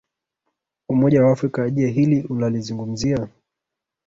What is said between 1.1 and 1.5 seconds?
wa